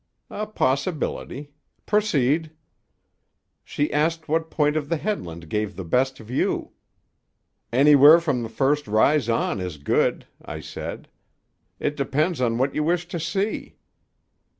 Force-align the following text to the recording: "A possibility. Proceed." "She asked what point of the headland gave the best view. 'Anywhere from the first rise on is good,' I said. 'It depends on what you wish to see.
"A 0.31 0.47
possibility. 0.47 1.51
Proceed." 1.85 2.49
"She 3.63 3.93
asked 3.93 4.27
what 4.27 4.49
point 4.49 4.75
of 4.75 4.89
the 4.89 4.97
headland 4.97 5.47
gave 5.47 5.75
the 5.75 5.83
best 5.83 6.17
view. 6.17 6.71
'Anywhere 7.71 8.19
from 8.19 8.41
the 8.41 8.49
first 8.49 8.87
rise 8.87 9.29
on 9.29 9.59
is 9.59 9.77
good,' 9.77 10.25
I 10.43 10.59
said. 10.59 11.07
'It 11.79 11.95
depends 11.95 12.41
on 12.41 12.57
what 12.57 12.73
you 12.73 12.83
wish 12.83 13.07
to 13.09 13.19
see. 13.19 13.75